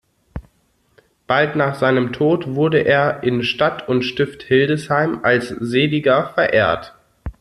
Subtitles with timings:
[1.27, 6.95] Bald nach seinem Tod wurde er in Stadt und Stift Hildesheim als Seliger verehrt.